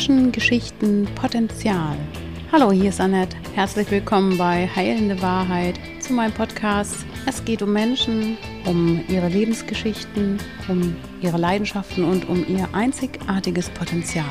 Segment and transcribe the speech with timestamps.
[0.00, 1.94] Menschen, Geschichten, Potenzial.
[2.50, 3.36] Hallo, hier ist Annette.
[3.54, 7.04] Herzlich willkommen bei Heilende Wahrheit zu meinem Podcast.
[7.26, 10.38] Es geht um Menschen, um ihre Lebensgeschichten,
[10.68, 14.24] um ihre Leidenschaften und um ihr einzigartiges Potenzial.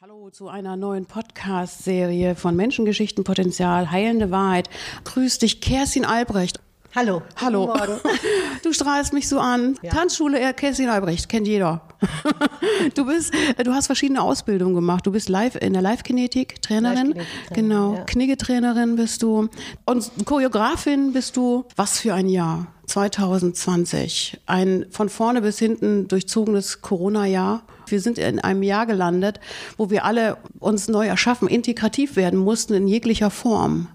[0.00, 4.70] Hallo zu einer neuen Podcast-Serie von Menschengeschichten, Potenzial, Heilende Wahrheit.
[5.04, 6.60] Grüß dich, Kerstin Albrecht.
[6.96, 7.22] Hallo.
[7.36, 7.74] Hallo.
[8.62, 9.78] Du strahlst mich so an.
[9.82, 9.92] Ja.
[9.92, 11.82] Tanzschule äh, Kerstin Albrecht, kennt jeder.
[12.94, 15.06] Du bist, äh, du hast verschiedene Ausbildungen gemacht.
[15.06, 17.12] Du bist live in der Live-Kinetik, Trainerin.
[17.12, 17.96] Live genau.
[17.96, 18.04] Ja.
[18.04, 19.48] Kniggetrainerin bist du.
[19.84, 21.66] Und Choreografin bist du.
[21.76, 22.66] Was für ein Jahr.
[22.86, 24.40] 2020.
[24.46, 27.62] Ein von vorne bis hinten durchzogenes Corona-Jahr.
[27.88, 29.38] Wir sind in einem Jahr gelandet,
[29.76, 33.88] wo wir alle uns neu erschaffen, integrativ werden mussten in jeglicher Form.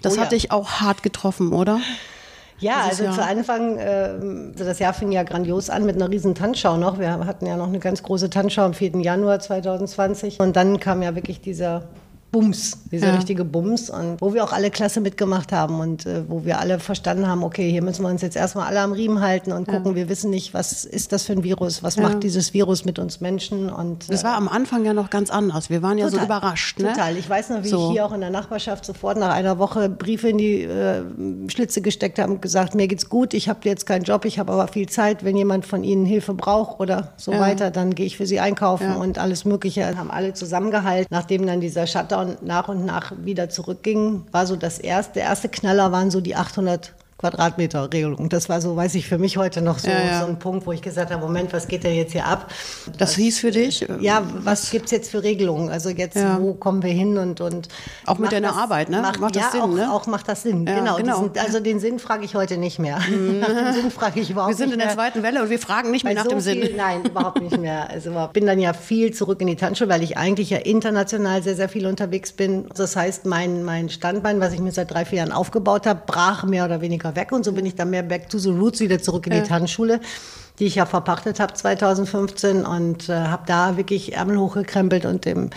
[0.00, 0.22] Das oh ja.
[0.22, 1.80] hat dich auch hart getroffen, oder?
[2.58, 3.14] Ja, also Jahr.
[3.14, 4.14] zu Anfang, äh,
[4.56, 6.98] das Jahr fing ja grandios an mit einer riesen Tanzschau noch.
[6.98, 9.00] Wir hatten ja noch eine ganz große Tanzschau am 4.
[9.00, 10.40] Januar 2020.
[10.40, 11.82] Und dann kam ja wirklich dieser
[12.36, 13.14] Bums, dieser ja.
[13.14, 16.78] richtige Bums und wo wir auch alle klasse mitgemacht haben und äh, wo wir alle
[16.80, 19.92] verstanden haben, okay, hier müssen wir uns jetzt erstmal alle am Riemen halten und gucken,
[19.92, 19.96] ja.
[19.96, 22.02] wir wissen nicht, was ist das für ein Virus, was ja.
[22.02, 25.30] macht dieses Virus mit uns Menschen und äh, Das war am Anfang ja noch ganz
[25.30, 25.70] anders.
[25.70, 26.92] Wir waren ja total, so überrascht, ne?
[26.92, 27.16] Total.
[27.16, 27.86] Ich weiß noch, wie so.
[27.86, 31.04] ich hier auch in der Nachbarschaft sofort nach einer Woche Briefe in die äh,
[31.48, 34.52] Schlitze gesteckt habe und gesagt, mir geht's gut, ich habe jetzt keinen Job, ich habe
[34.52, 38.18] aber viel Zeit, wenn jemand von Ihnen Hilfe braucht oder so weiter, dann gehe ich
[38.18, 42.68] für Sie einkaufen und alles mögliche, haben alle zusammengehalten, nachdem dann dieser Shutdown Shutdown nach
[42.68, 46.92] und nach wieder zurückging, war so das erste, der erste Knaller waren so die 800
[47.18, 48.28] Quadratmeter Regelung.
[48.28, 50.20] Das war so, weiß ich, für mich heute noch so, ja, ja.
[50.20, 52.52] so ein Punkt, wo ich gesagt habe, Moment, was geht denn jetzt hier ab?
[52.88, 53.86] Das, das hieß für dich?
[54.00, 55.70] Ja, was gibt es jetzt für Regelungen?
[55.70, 56.38] Also jetzt, ja.
[56.38, 57.40] wo kommen wir hin und...
[57.40, 57.68] und
[58.04, 59.00] auch mit deiner das, Arbeit, ne?
[59.00, 59.90] Macht, macht das Sinn, auch, ne?
[59.90, 60.96] auch macht das Sinn, genau.
[60.96, 61.28] genau.
[61.28, 62.98] Diesen, also den Sinn frage ich heute nicht mehr.
[62.98, 63.40] Mhm.
[63.64, 66.04] den Sinn frage ich überhaupt Wir sind in der zweiten Welle und wir fragen nicht
[66.04, 66.68] mehr nach so dem Sinn.
[66.76, 67.88] nein, überhaupt nicht mehr.
[67.88, 71.56] Also bin dann ja viel zurück in die Tanzschule, weil ich eigentlich ja international sehr,
[71.56, 72.66] sehr viel unterwegs bin.
[72.76, 76.44] Das heißt, mein, mein Standbein, was ich mir seit drei, vier Jahren aufgebaut habe, brach
[76.44, 79.00] mehr oder weniger weg und so bin ich dann mehr Back to the Roots, wieder
[79.00, 80.00] zurück in die Tanzschule,
[80.58, 85.50] die ich ja verpachtet habe 2015 und äh, habe da wirklich Ärmel hochgekrempelt und dem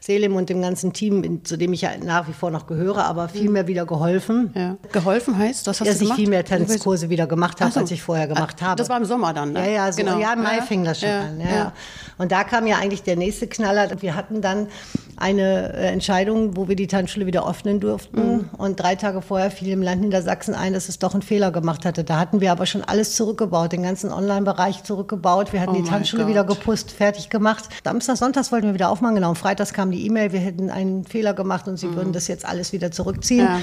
[0.00, 3.28] Selim und dem ganzen Team, zu dem ich ja nach wie vor noch gehöre, aber
[3.28, 3.52] viel mhm.
[3.52, 4.52] mehr wieder geholfen.
[4.54, 4.76] Ja.
[4.92, 6.18] Geholfen heißt, was hast Dass du gemacht?
[6.18, 7.80] ich viel mehr Tanzkurse wieder gemacht habe, so.
[7.80, 8.76] als ich vorher gemacht habe.
[8.76, 9.66] Das war im Sommer dann, ne?
[9.66, 10.20] Ja, ja, so, genau.
[10.20, 10.62] ja im Mai ja.
[10.62, 11.20] fing das schon ja.
[11.22, 11.40] an.
[11.40, 11.72] Ja.
[12.18, 14.00] Und da kam ja eigentlich der nächste Knaller.
[14.00, 14.68] Wir hatten dann
[15.16, 18.20] eine äh, Entscheidung, wo wir die Tanzschule wieder öffnen durften.
[18.20, 18.50] Mhm.
[18.58, 21.84] Und drei Tage vorher fiel im Land Niedersachsen ein, dass es doch einen Fehler gemacht
[21.84, 22.04] hatte.
[22.04, 25.52] Da hatten wir aber schon alles zurückgebaut, den ganzen Online-Bereich zurückgebaut.
[25.52, 26.30] Wir hatten oh die Tanzschule Gott.
[26.30, 27.64] wieder gepusst, fertig gemacht.
[27.84, 29.14] Samstag, Sonntags wollten wir wieder aufmachen.
[29.14, 31.96] Genau, und freitags kam die E-Mail, wir hätten einen Fehler gemacht und sie mhm.
[31.96, 33.46] würden das jetzt alles wieder zurückziehen.
[33.46, 33.60] Ja.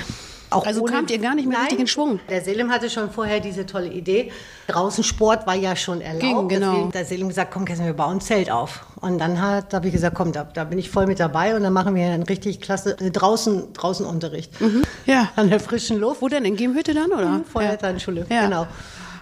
[0.54, 2.20] Auch also kamt ihr gar nicht mehr Nein, richtig in Schwung.
[2.30, 4.32] Der Selim hatte schon vorher diese tolle Idee.
[4.68, 6.22] Draußen Sport war ja schon erlaubt.
[6.22, 6.72] Ging, genau.
[6.72, 8.86] Deswegen hat der Selim gesagt, komm, wir bauen ein Zelt auf.
[9.02, 11.64] Und dann hat, habe ich gesagt, komm, da, da, bin ich voll mit dabei und
[11.64, 14.60] dann machen wir einen richtig klasse äh, draußen, draußen Unterricht.
[14.62, 14.84] Mhm.
[15.06, 15.30] Ja.
[15.36, 16.22] An der frischen Luft.
[16.22, 16.46] Wo denn?
[16.46, 17.30] In Gehmhütte dann, oder?
[17.30, 17.70] Mhm, vor ja.
[17.70, 18.46] der Tanzschule, ja.
[18.46, 18.68] genau.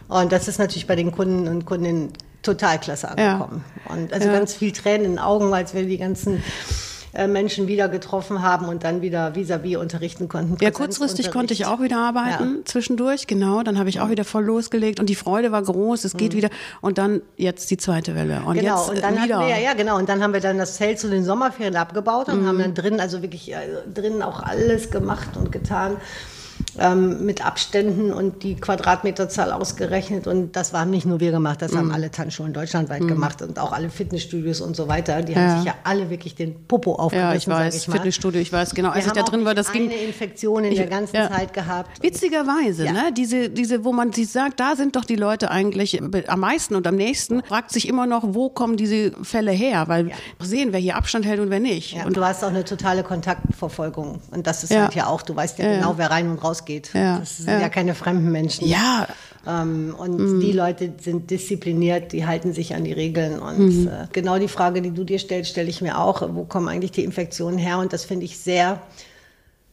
[0.08, 2.12] Und das ist natürlich bei den Kunden und Kundinnen
[2.44, 3.64] total klasse angekommen.
[3.86, 3.96] Ja.
[3.96, 4.34] Und also ja.
[4.34, 6.44] ganz viel Tränen in den Augen, als wir die ganzen
[7.28, 10.58] Menschen wieder getroffen haben und dann wieder vis-à-vis -vis unterrichten konnten.
[10.62, 12.66] Ja, kurzfristig konnte ich auch wieder arbeiten, ja.
[12.66, 13.64] zwischendurch, genau.
[13.64, 16.38] Dann habe ich auch wieder voll losgelegt und die Freude war groß, es geht mhm.
[16.38, 16.50] wieder.
[16.80, 18.42] Und dann jetzt die zweite Welle.
[18.46, 19.40] Und genau, jetzt und dann wieder.
[19.42, 19.98] Wir, ja, genau.
[19.98, 22.48] Und dann haben wir dann das Zelt zu den Sommerferien abgebaut und mhm.
[22.48, 23.58] haben dann drin, also wirklich äh,
[23.94, 25.98] drin auch alles gemacht und getan
[26.80, 30.28] ähm, mit Abständen und die Quadratmeterzahl ausgerechnet.
[30.28, 31.78] Und das haben nicht nur wir gemacht, das mhm.
[31.78, 33.08] haben alle Tanzschulen deutschlandweit mhm.
[33.08, 35.22] gemacht und auch alle Fitnessstudios und so weiter.
[35.22, 35.40] Die ja.
[35.40, 37.52] haben sich ja alle wirklich den Popo aufgerissen.
[37.52, 38.90] Ja, ich weiß, ich Fitnessstudio, ich weiß genau.
[38.90, 39.92] Als wir ich da drin war, das ging.
[39.92, 41.30] eine Infektion in ich, der ganzen ja.
[41.30, 42.02] Zeit gehabt.
[42.02, 42.92] Witzigerweise, ja.
[42.92, 43.12] ne?
[43.16, 46.88] diese, diese, wo man sich sagt, da sind doch die Leute eigentlich am meisten und
[46.88, 49.88] am nächsten, fragt sich immer noch, wo kommen diese Fälle her?
[49.88, 50.16] Weil ja.
[50.40, 51.98] sehen, wer hier Abstand hält und wer nicht.
[52.06, 54.22] und du hast auch eine totale Kontaktverfolgung.
[54.32, 56.92] Und das ist halt ja auch, du weißt ja, genau, wer rein und raus rausgeht.
[56.94, 57.62] Ja, das sind ja.
[57.62, 58.68] ja keine fremden Menschen.
[58.68, 59.08] Ja.
[59.48, 60.40] Ähm, und mhm.
[60.40, 63.40] die Leute sind diszipliniert, die halten sich an die Regeln.
[63.40, 63.88] Und mhm.
[63.88, 66.22] äh, genau die Frage, die du dir stellst, stelle ich mir auch.
[66.34, 67.80] Wo kommen eigentlich die Infektionen her?
[67.80, 68.82] Und das finde ich sehr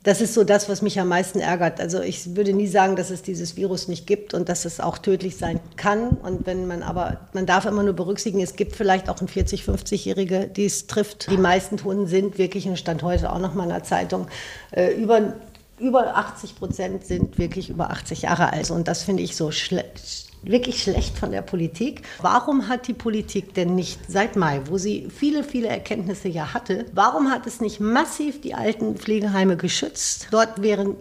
[0.04, 1.80] das ist so das, was mich am meisten ärgert.
[1.80, 4.96] Also ich würde nie sagen, dass es dieses Virus nicht gibt und dass es auch
[4.96, 6.10] tödlich sein kann.
[6.10, 9.64] Und wenn man aber, man darf immer nur berücksichtigen, es gibt vielleicht auch einen 40-,
[9.64, 11.30] 50-Jährige, die es trifft.
[11.30, 14.28] Die meisten Toten sind wirklich, und stand heute auch noch mal in der Zeitung,
[14.70, 15.34] äh, über
[15.80, 18.70] über 80 Prozent sind wirklich über 80 Jahre alt.
[18.70, 22.02] Und das finde ich so schlecht wirklich schlecht von der Politik.
[22.20, 26.86] Warum hat die Politik denn nicht seit Mai, wo sie viele, viele Erkenntnisse ja hatte,
[26.92, 30.28] warum hat es nicht massiv die alten Pflegeheime geschützt?
[30.30, 30.96] Dort wären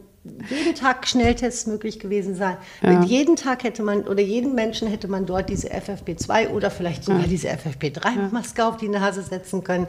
[0.50, 2.58] jeden Tag Schnelltests möglich gewesen sein.
[2.82, 3.00] Ja.
[3.00, 7.06] Mit jedem Tag hätte man oder jeden Menschen hätte man dort diese FFP2 oder vielleicht
[7.06, 7.28] sogar ja.
[7.28, 9.88] diese FFP3-Maske auf die Nase setzen können.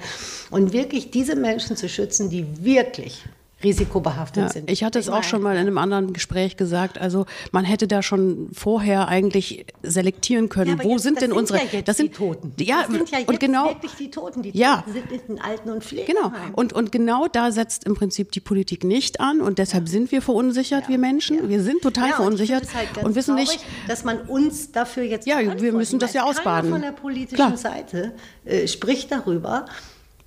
[0.50, 3.24] Und wirklich diese Menschen zu schützen, die wirklich
[3.62, 4.70] risikobehaftet ja, sind.
[4.70, 6.98] Ich hatte es auch schon mal in einem anderen Gespräch gesagt.
[6.98, 10.78] Also man hätte da schon vorher eigentlich selektieren können.
[10.78, 11.58] Ja, Wo jetzt, sind denn sind unsere?
[11.58, 12.52] Ja das sind die Toten.
[12.58, 14.42] Ja, das sind ja und genau, wirklich die Toten.
[14.42, 16.14] Die ja, Toten sind in den Alten- und Pflegeheim.
[16.14, 16.32] Genau.
[16.54, 19.40] Und, und genau da setzt im Prinzip die Politik nicht an.
[19.40, 21.48] Und deshalb sind wir verunsichert, wir Menschen.
[21.48, 25.26] Wir sind total verunsichert und, halt und wissen traurig, nicht, dass man uns dafür jetzt.
[25.26, 26.70] Ja, wir müssen das ja ausbaden.
[26.70, 27.56] Keiner von der politischen Klar.
[27.56, 28.14] Seite
[28.44, 29.66] äh, spricht darüber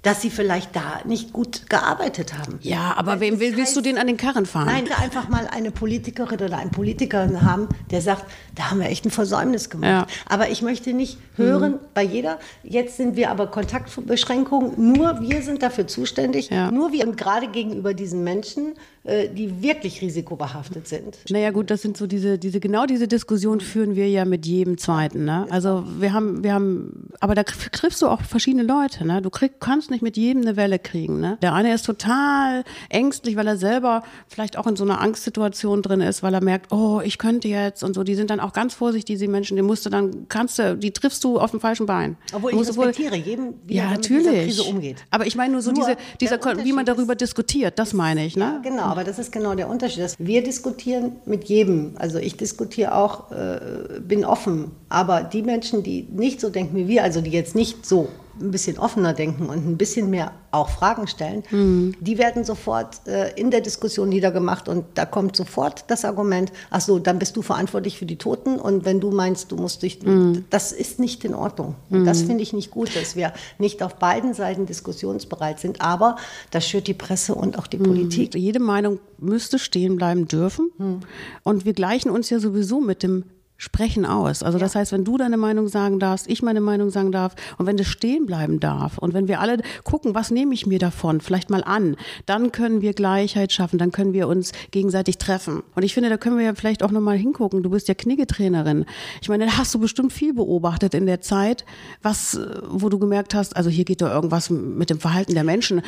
[0.01, 2.57] dass sie vielleicht da nicht gut gearbeitet haben.
[2.62, 4.65] Ja, aber wem willst heißt, du den an den Karren fahren?
[4.65, 8.25] Nein, einfach mal eine Politikerin oder einen Politiker haben, der sagt,
[8.56, 9.89] da haben wir echt ein Versäumnis gemacht.
[9.89, 10.07] Ja.
[10.27, 11.80] Aber ich möchte nicht hören mhm.
[11.94, 16.71] bei jeder, jetzt sind wir aber Kontaktbeschränkungen, nur wir sind dafür zuständig, ja.
[16.71, 21.18] nur wir und gerade gegenüber diesen Menschen, die wirklich risikobehaftet sind.
[21.30, 24.77] Naja gut, das sind so diese, diese, genau diese Diskussion führen wir ja mit jedem
[24.77, 25.25] Zweiten.
[25.25, 25.48] Ne?
[25.50, 29.06] Also wir haben, wir haben, aber da triffst du auch verschiedene Leute.
[29.06, 29.24] Ne?
[29.24, 31.19] Du krieg, kannst nicht mit jedem eine Welle kriegen.
[31.19, 31.39] Ne?
[31.42, 36.01] Der eine ist total ängstlich, weil er selber vielleicht auch in so einer Angstsituation drin
[36.01, 38.04] ist, weil er merkt, oh, ich könnte jetzt und so.
[38.04, 39.56] Die sind dann auch ganz vorsichtig, diese Menschen.
[39.56, 42.18] Die musst du dann, kannst du, die triffst du auf dem falschen Bein.
[42.33, 44.27] Obwohl ich respektiere jedem, wie ja, er mit natürlich.
[44.27, 44.97] dieser Krise umgeht.
[45.09, 45.86] Aber ich meine nur so nur
[46.19, 48.36] diese, dieser, wie man darüber diskutiert, das meine ich.
[48.36, 48.44] Ne?
[48.44, 50.03] Ja, genau, aber das ist genau der Unterschied.
[50.03, 51.93] Dass wir diskutieren mit jedem.
[51.95, 54.71] Also ich diskutiere auch, äh, bin offen.
[54.89, 58.09] Aber die Menschen, die nicht so denken wie wir, also die jetzt nicht so
[58.39, 61.95] ein bisschen offener denken und ein bisschen mehr auch Fragen stellen, mhm.
[62.00, 66.81] die werden sofort äh, in der Diskussion niedergemacht und da kommt sofort das Argument, ach
[66.81, 70.01] so, dann bist du verantwortlich für die Toten und wenn du meinst, du musst dich,
[70.04, 70.45] mhm.
[70.50, 71.75] das ist nicht in Ordnung.
[71.89, 72.28] Und das mhm.
[72.28, 76.18] finde ich nicht gut, dass wir nicht auf beiden Seiten diskussionsbereit sind, aber
[76.51, 77.83] das schürt die Presse und auch die mhm.
[77.83, 78.36] Politik.
[78.36, 81.00] Jede Meinung müsste stehen bleiben dürfen mhm.
[81.44, 83.25] und wir gleichen uns ja sowieso mit dem
[83.61, 84.41] sprechen aus.
[84.41, 84.63] Also ja.
[84.63, 87.77] das heißt, wenn du deine Meinung sagen darfst, ich meine Meinung sagen darf und wenn
[87.77, 91.51] das stehen bleiben darf und wenn wir alle gucken, was nehme ich mir davon, vielleicht
[91.51, 95.61] mal an, dann können wir Gleichheit schaffen, dann können wir uns gegenseitig treffen.
[95.75, 97.61] Und ich finde, da können wir ja vielleicht auch nochmal hingucken.
[97.61, 98.85] Du bist ja Kniggetrainerin.
[99.21, 101.63] Ich meine, da hast du bestimmt viel beobachtet in der Zeit,
[102.01, 105.79] was, wo du gemerkt hast, also hier geht da irgendwas mit dem Verhalten der Menschen
[105.79, 105.83] äh,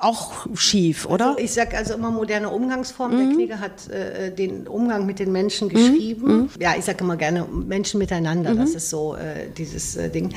[0.00, 1.28] auch schief, oder?
[1.28, 3.14] Also ich sag also immer moderne Umgangsform.
[3.14, 3.16] Mhm.
[3.16, 6.40] Der Knigge hat äh, den Umgang mit den Menschen geschrieben.
[6.42, 8.58] Mhm ja, ich sage immer gerne Menschen miteinander, mhm.
[8.58, 10.34] das ist so äh, dieses äh, Ding.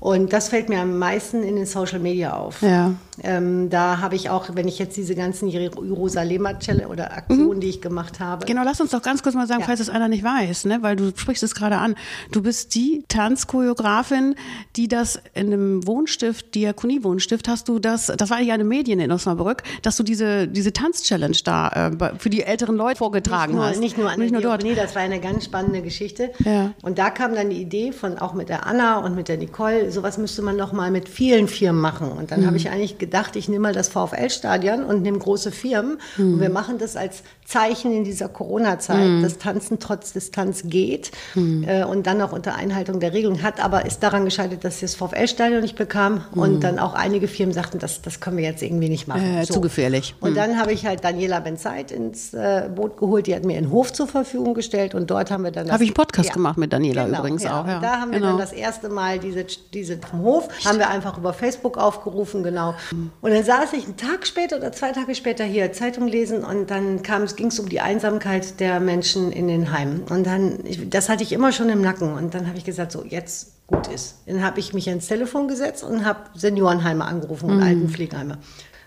[0.00, 2.62] Und das fällt mir am meisten in den Social Media auf.
[2.62, 2.94] Ja.
[3.22, 7.60] Ähm, da habe ich auch, wenn ich jetzt diese ganzen Jerusalemer Challenge oder Aktionen, mhm.
[7.60, 8.46] die ich gemacht habe.
[8.46, 9.66] Genau, lass uns doch ganz kurz mal sagen, ja.
[9.66, 10.78] falls es einer nicht weiß, ne?
[10.82, 11.94] weil du sprichst es gerade an.
[12.30, 14.34] Du bist die Tanzchoreografin,
[14.76, 19.10] die das in einem Wohnstift, Diakonie-Wohnstift, hast du das, das war ja eine Medien in
[19.10, 23.66] Osnabrück, dass du diese, diese Tanz-Challenge da äh, für die älteren Leute vorgetragen nicht nur,
[23.66, 23.80] hast.
[23.80, 24.64] Nicht nur an nicht nur dort.
[24.76, 26.30] das war eine ganz spannende Geschichte.
[26.44, 26.72] Ja.
[26.82, 29.90] Und da kam dann die Idee von auch mit der Anna und mit der Nicole,
[29.90, 32.12] sowas müsste man noch mal mit vielen Firmen machen.
[32.12, 32.46] Und dann mhm.
[32.46, 36.34] habe ich eigentlich gedacht, ich nehme mal das VfL-Stadion und nehme große Firmen mhm.
[36.34, 39.22] und wir machen das als Zeichen in dieser Corona-Zeit, mhm.
[39.22, 41.64] dass Tanzen trotz Distanz geht mhm.
[41.68, 44.80] äh, und dann auch unter Einhaltung der Regeln hat, aber ist daran gescheitert, dass ich
[44.80, 46.40] das VfL-Stadion nicht bekam mhm.
[46.40, 49.38] und dann auch einige Firmen sagten, das, das können wir jetzt irgendwie nicht machen.
[49.38, 49.54] Äh, so.
[49.54, 50.14] Zu gefährlich.
[50.20, 50.34] Und mhm.
[50.36, 53.92] dann habe ich halt Daniela Benzeit ins äh, Boot geholt, die hat mir einen Hof
[53.92, 55.70] zur Verfügung gestellt und dort haben wir dann...
[55.70, 56.34] Habe ich einen Podcast ja.
[56.34, 57.60] gemacht mit Daniela genau, übrigens ja.
[57.60, 57.66] auch.
[57.66, 57.80] Ja.
[57.80, 58.40] Da haben wir dann genau.
[58.40, 62.74] das erste Mal diese, diese vom Hof, haben wir einfach über Facebook aufgerufen, genau.
[63.20, 66.70] Und dann saß ich einen Tag später oder zwei Tage später hier Zeitung lesen und
[66.70, 67.02] dann
[67.36, 70.02] ging es um die Einsamkeit der Menschen in den Heimen.
[70.10, 70.58] Und dann,
[70.90, 72.14] das hatte ich immer schon im Nacken.
[72.14, 74.16] Und dann habe ich gesagt, so jetzt gut ist.
[74.26, 77.62] Dann habe ich mich ans Telefon gesetzt und habe Seniorenheime angerufen und mhm.
[77.62, 78.38] Altenpflegeheime.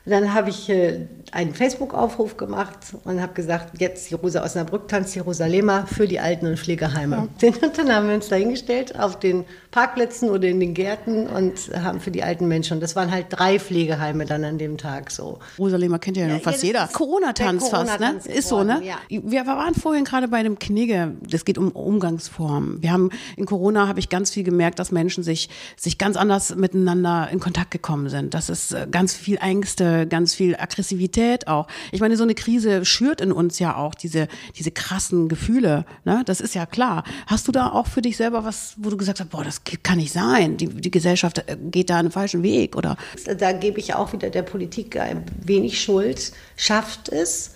[0.08, 5.86] Dann habe ich äh, einen Facebook-Aufruf gemacht und habe gesagt, jetzt Jerusalem Osnabrück tanzt Jerusalemer
[5.88, 7.28] für die Alten- und Pflegeheime.
[7.42, 7.50] Ja.
[7.50, 11.54] Und dann haben wir uns da hingestellt auf den Parkplätzen oder in den Gärten und
[11.76, 12.76] haben für die alten Menschen.
[12.76, 15.40] Und das waren halt drei Pflegeheime dann an dem Tag so.
[15.58, 16.88] Jerusalemer kennt ja, ja fast jeder.
[16.88, 18.16] Corona-Tanz fast, ne?
[18.26, 18.82] Ist so, ne?
[18.84, 18.96] Ja.
[19.10, 21.14] Wir waren vorhin gerade bei dem Knigge.
[21.30, 22.82] Das geht um Umgangsformen.
[22.82, 26.56] Wir haben in Corona habe ich ganz viel gemerkt, dass Menschen sich sich ganz anders
[26.56, 28.34] miteinander in Kontakt gekommen sind.
[28.34, 31.68] Das ist äh, ganz viel Ängste, ganz viel Aggressivität auch.
[31.92, 35.86] Ich meine, so eine Krise schürt in uns ja auch diese diese krassen Gefühle.
[36.06, 36.24] Ne?
[36.26, 37.04] Das ist ja klar.
[37.26, 39.98] Hast du da auch für dich selber was, wo du gesagt hast, boah, das kann
[39.98, 40.58] nicht sein.
[40.58, 42.98] Die, die Gesellschaft äh, geht da einen falschen Weg, oder?
[43.26, 46.32] Da gebe ich auch wieder der Politik ein wenig Schuld.
[46.56, 47.52] Schafft es,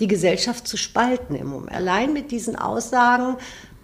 [0.00, 1.72] die Gesellschaft zu spalten im Moment.
[1.72, 3.36] Allein mit diesen Aussagen,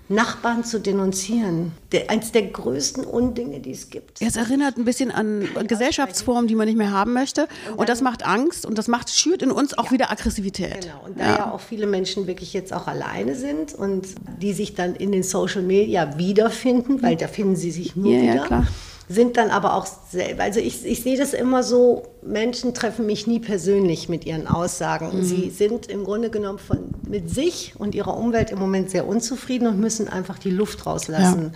[0.08, 1.72] Nachbarn zu denunzieren.
[1.92, 4.20] Der, eins der größten Undinge, die es gibt.
[4.20, 7.48] Es erinnert ein bisschen an Gesellschaftsformen, die man nicht mehr haben möchte.
[7.70, 10.82] Und, und, das macht Angst und das macht, schürt in uns auch ja, wieder Aggressivität.
[10.82, 11.02] Genau.
[11.04, 11.36] Und da ja.
[11.36, 14.06] ja auch viele Menschen wirklich jetzt auch alleine sind und
[14.40, 18.22] die sich dann in den Social Media wiederfinden, weil da finden sie sich nur ja,
[18.22, 18.34] wieder.
[18.34, 18.66] Ja, klar
[19.08, 23.26] sind dann aber auch selber, also ich, ich sehe das immer so, Menschen treffen mich
[23.26, 25.18] nie persönlich mit ihren Aussagen.
[25.18, 25.22] Mhm.
[25.22, 29.68] Sie sind im Grunde genommen von, mit sich und ihrer Umwelt im Moment sehr unzufrieden
[29.68, 31.52] und müssen einfach die Luft rauslassen.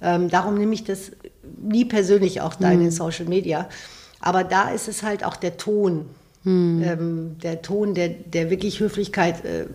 [0.00, 0.16] Ja.
[0.16, 1.12] Ähm, darum nehme ich das
[1.60, 2.74] nie persönlich auch da mhm.
[2.74, 3.68] in den Social Media.
[4.20, 6.06] Aber da ist es halt auch der Ton.
[6.44, 6.82] Mhm.
[6.84, 9.66] Ähm, der Ton, der, der wirklich Höflichkeit äh,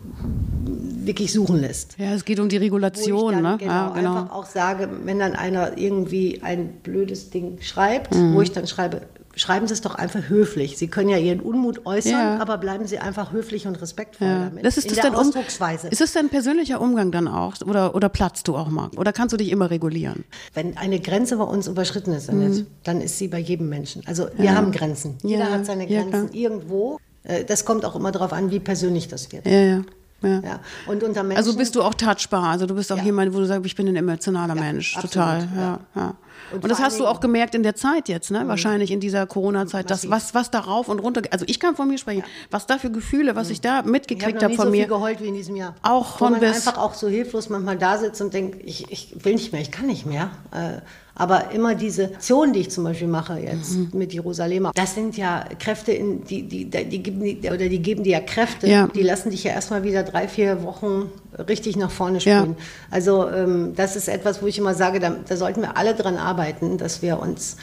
[1.06, 1.98] wirklich suchen lässt.
[1.98, 3.34] Ja, es geht um die Regulation.
[3.34, 3.58] Dann, ne?
[3.60, 4.16] genau, ja, genau.
[4.18, 8.36] einfach auch sage, wenn dann einer irgendwie ein blödes Ding schreibt, mhm.
[8.36, 9.02] wo ich dann schreibe,
[9.36, 10.78] schreiben Sie es doch einfach höflich.
[10.78, 12.40] Sie können ja Ihren Unmut äußern, ja.
[12.40, 14.46] aber bleiben Sie einfach höflich und respektvoll ja.
[14.46, 14.66] damit.
[14.66, 15.88] Das ist in das der Ausdrucksweise.
[15.88, 17.56] Ist es dein persönlicher Umgang dann auch?
[17.66, 18.90] Oder, oder platzt du auch mal?
[18.98, 20.26] Oder kannst du dich immer regulieren?
[20.54, 22.68] Wenn eine Grenze bei uns überschritten ist, mhm.
[22.84, 24.04] dann ist sie bei jedem Menschen.
[24.06, 24.56] Also wir ja.
[24.56, 25.18] haben Grenzen.
[25.24, 27.00] Jeder hat seine Grenzen irgendwo.
[27.24, 29.46] Äh, das kommt auch immer darauf an, wie persönlich das wird.
[29.46, 29.82] Ja, ja.
[30.24, 30.40] Ja.
[30.40, 30.60] ja.
[30.88, 32.44] Und unter Menschen, also bist du auch touchbar.
[32.44, 33.04] Also du bist auch ja.
[33.04, 34.94] jemand, wo du sagst, ich bin ein emotionaler Mensch.
[35.00, 35.48] Total.
[35.56, 35.80] Ja.
[35.96, 36.16] Ja.
[36.54, 38.44] Und, und das hast du auch gemerkt in der Zeit jetzt, ne?
[38.44, 38.48] Mhm.
[38.48, 41.98] Wahrscheinlich in dieser Corona-Zeit, dass was, was darauf und runter, also ich kann von mir
[41.98, 43.54] sprechen, was da für Gefühle, was mhm.
[43.54, 44.78] ich da mitgekriegt habe hab von so mir.
[44.78, 45.76] Ich habe geheult wie in diesem Jahr.
[45.82, 49.16] Auch von Wo man einfach auch so hilflos manchmal da sitzt und denkt, ich, ich
[49.24, 50.32] will nicht mehr, ich kann nicht mehr.
[50.52, 50.82] Äh,
[51.16, 53.90] aber immer diese Aktionen, die ich zum Beispiel mache jetzt mhm.
[53.94, 58.04] mit Jerusalemer, das sind ja Kräfte, in, die, die, die, geben die, oder die geben
[58.04, 58.88] dir ja Kräfte, ja.
[58.88, 62.56] die lassen dich ja erstmal wieder drei, vier Wochen richtig nach vorne spielen.
[62.58, 62.66] Ja.
[62.90, 66.18] Also ähm, das ist etwas, wo ich immer sage, da, da sollten wir alle dran
[66.18, 67.58] arbeiten, dass wir uns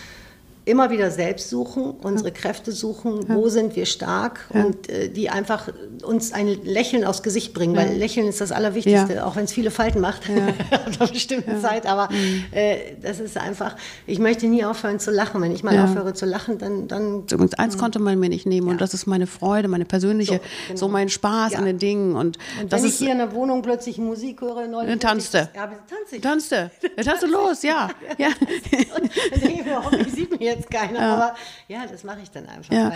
[0.68, 3.34] immer wieder selbst suchen, unsere Kräfte suchen, ja.
[3.34, 4.64] wo sind wir stark ja.
[4.64, 5.68] und äh, die einfach
[6.02, 7.82] uns ein Lächeln aufs Gesicht bringen, ja.
[7.82, 11.86] weil Lächeln ist das Allerwichtigste, auch wenn es viele Falten macht auf einer bestimmten Zeit.
[11.86, 12.44] Aber mhm.
[12.52, 15.40] äh, das ist einfach, ich möchte nie aufhören zu lachen.
[15.40, 16.88] Wenn ich mal aufhöre zu lachen, dann.
[16.88, 20.34] dann Übrigens, eins konnte man mir nicht nehmen und das ist meine Freude, meine persönliche,
[20.34, 20.78] so, genau.
[20.78, 22.14] so mein Spaß an den Dingen.
[22.14, 24.90] Und, und wenn ich hier in der Wohnung plötzlich Musik höre, neulich.
[24.90, 25.48] Dann tanzte.
[25.54, 26.22] Ja, tanzte ich.
[26.22, 26.70] Tanzte.
[26.96, 27.88] Dann tanzte los, ja.
[28.18, 28.28] ja.
[28.28, 31.00] und dann denke ich mir, hoffentlich sieht mich jetzt keiner.
[31.00, 31.14] Ja.
[31.14, 31.34] Aber
[31.68, 32.72] ja, das mache ich dann einfach.
[32.72, 32.92] Ja.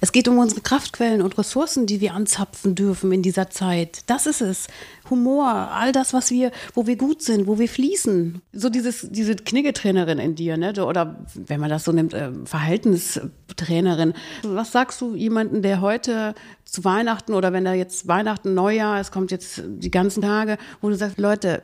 [0.00, 4.02] Es geht um unsere Kraftquellen und Ressourcen, die wir anzapfen dürfen in dieser Zeit.
[4.06, 4.66] Das ist es.
[5.10, 8.40] Humor, all das, was wir, wo wir gut sind, wo wir fließen.
[8.52, 10.72] So dieses, diese Kniggetrainerin in dir, ne?
[10.84, 14.14] Oder wenn man das so nimmt, äh, Verhaltenstrainerin.
[14.42, 19.10] Was sagst du jemanden, der heute zu Weihnachten oder wenn da jetzt Weihnachten, Neujahr, es
[19.10, 21.62] kommt jetzt die ganzen Tage, wo du sagst, Leute,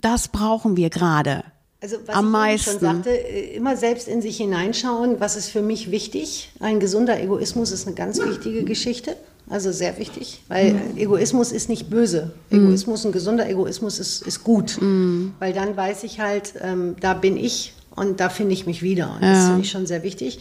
[0.00, 1.44] das brauchen wir gerade.
[1.86, 2.70] Also was Am ich meisten.
[2.70, 6.50] schon sagte, äh, immer selbst in sich hineinschauen, was ist für mich wichtig.
[6.58, 9.16] Ein gesunder Egoismus ist eine ganz wichtige Geschichte,
[9.48, 10.96] also sehr wichtig, weil mhm.
[10.96, 12.32] Egoismus ist nicht böse.
[12.50, 12.64] Mhm.
[12.66, 15.34] Egoismus, ein gesunder Egoismus ist, ist gut, mhm.
[15.38, 19.14] weil dann weiß ich halt, ähm, da bin ich und da finde ich mich wieder.
[19.14, 19.32] Und ja.
[19.32, 20.40] das finde ich schon sehr wichtig.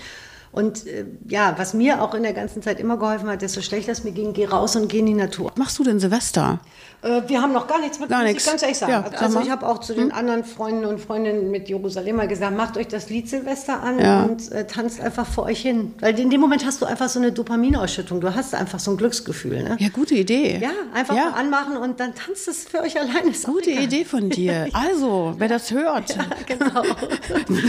[0.56, 3.92] Und äh, ja, was mir auch in der ganzen Zeit immer geholfen hat, desto schlechter
[3.92, 5.52] es mir ging, geh raus und geh in die Natur.
[5.58, 6.62] Machst du denn Silvester?
[7.02, 8.46] Äh, wir haben noch gar nichts mit gar nichts.
[8.46, 8.92] ganz ehrlich sagen.
[8.92, 10.18] Ja, also ich habe auch zu den hm?
[10.18, 14.24] anderen Freunden und Freundinnen mit Jerusalem mal gesagt, macht euch das Lied Silvester an ja.
[14.24, 15.94] und äh, tanzt einfach vor euch hin.
[16.00, 18.22] Weil in dem Moment hast du einfach so eine Dopaminausschüttung.
[18.22, 19.62] Du hast einfach so ein Glücksgefühl.
[19.62, 19.76] Ne?
[19.80, 20.60] Ja, gute Idee.
[20.62, 21.32] Ja, einfach ja.
[21.32, 23.32] anmachen und dann tanzt es für euch alleine.
[23.46, 24.68] Gute Idee von dir.
[24.76, 26.18] Also, wer das hört.
[26.48, 26.84] Genau.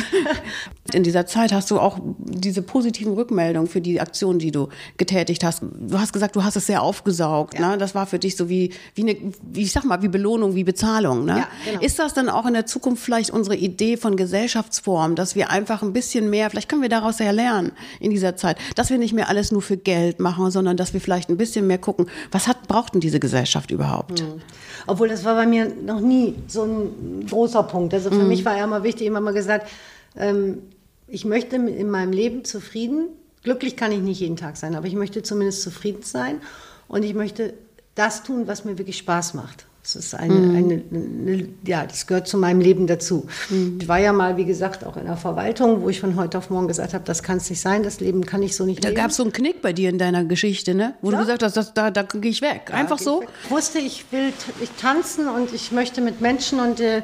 [0.93, 4.69] in dieser Zeit hast du auch diese positiven Rückmeldungen für die Aktion, die du
[4.99, 5.63] getätigt hast.
[5.63, 7.59] Du hast gesagt, du hast es sehr aufgesaugt.
[7.59, 7.79] Ne?
[7.79, 9.17] Das war für dich so wie, wie eine
[9.51, 11.25] wie ich sag mal, wie Belohnung, wie Bezahlung.
[11.25, 11.39] Ne?
[11.39, 11.83] Ja, genau.
[11.83, 15.83] Ist das dann auch in der Zukunft vielleicht unsere Idee von Gesellschaftsform, dass wir einfach
[15.83, 19.15] ein bisschen mehr, vielleicht können wir daraus ja lernen in dieser Zeit, dass wir nicht
[19.15, 22.47] mehr alles nur für Geld machen, sondern dass wir vielleicht ein bisschen mehr gucken, was
[22.47, 24.21] hat, braucht denn diese Gesellschaft überhaupt?
[24.21, 24.43] Mhm.
[24.87, 27.95] Obwohl das war bei mir noch nie so ein großer Punkt.
[27.95, 28.29] Also für mhm.
[28.29, 29.67] mich war ja immer wichtig, immer mal gesagt,
[30.15, 30.59] ähm,
[31.09, 33.09] ich möchte in meinem Leben zufrieden,
[33.43, 36.41] glücklich kann ich nicht jeden Tag sein, aber ich möchte zumindest zufrieden sein
[36.89, 37.55] und ich möchte
[37.95, 39.67] das tun, was mir wirklich Spaß macht.
[39.83, 40.57] Das ist eine, mhm.
[40.57, 43.29] eine, eine, ja, das gehört zu meinem Leben dazu.
[43.51, 43.79] Mhm.
[43.81, 46.51] Ich war ja mal, wie gesagt, auch in der Verwaltung, wo ich von heute auf
[46.51, 48.89] morgen gesagt habe, das kann es nicht sein, das Leben kann ich so nicht da
[48.89, 48.97] leben.
[48.97, 50.95] Da gab es so einen Knick bei dir in deiner Geschichte, ne?
[51.03, 51.19] wo ja.
[51.19, 52.73] du gesagt hast, das, da, da gehe ich weg.
[52.73, 53.23] Einfach so?
[53.23, 57.03] Ich, ich wusste, ich will ich tanzen und ich möchte mit Menschen und äh,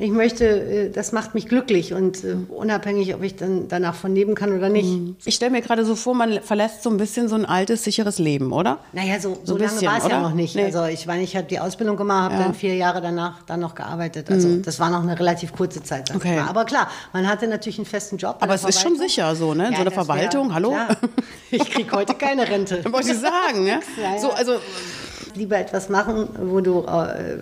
[0.00, 4.14] ich möchte, äh, das macht mich glücklich und äh, unabhängig, ob ich dann danach von
[4.14, 4.88] leben kann oder nicht.
[4.88, 5.16] Mhm.
[5.24, 8.18] Ich stelle mir gerade so vor, man verlässt so ein bisschen so ein altes, sicheres
[8.18, 8.78] Leben, oder?
[8.92, 10.54] Naja, so, so, so lange war es ja noch nicht.
[10.54, 10.66] Nee.
[10.66, 12.42] Also ich meine, ich habe die Ausbildung gemacht, habe ja.
[12.44, 14.30] dann vier Jahre danach dann noch gearbeitet.
[14.30, 14.62] Also mhm.
[14.62, 16.14] das war noch eine relativ kurze Zeit.
[16.14, 16.38] Okay.
[16.38, 18.36] Aber klar, man hatte natürlich einen festen Job.
[18.38, 19.64] Aber es ist schon sicher so, ne?
[19.64, 20.70] Ja, so eine Verwaltung, wär, hallo?
[20.70, 20.96] Klar.
[21.50, 22.84] Ich kriege heute keine Rente.
[22.92, 24.18] Wollte ich sagen, ja, ja.
[24.20, 24.58] So, also
[25.38, 27.38] lieber etwas machen, wo du äh,